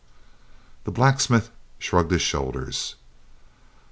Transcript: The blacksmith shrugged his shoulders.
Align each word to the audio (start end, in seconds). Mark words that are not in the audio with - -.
The 0.85 0.91
blacksmith 0.91 1.51
shrugged 1.77 2.09
his 2.09 2.23
shoulders. 2.23 2.95